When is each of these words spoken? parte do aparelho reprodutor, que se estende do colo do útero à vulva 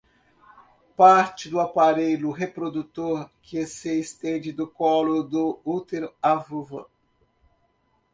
parte 0.97 1.47
do 1.47 1.59
aparelho 1.59 2.31
reprodutor, 2.31 3.29
que 3.43 3.63
se 3.67 3.99
estende 3.99 4.51
do 4.51 4.67
colo 4.67 5.21
do 5.23 5.59
útero 5.63 6.11
à 6.19 6.33
vulva 6.33 6.87